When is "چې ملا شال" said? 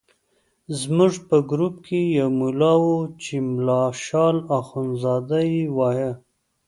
3.23-4.37